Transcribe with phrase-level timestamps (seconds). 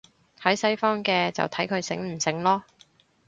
[0.41, 2.63] 喺西方嘅，就睇佢醒唔醒囉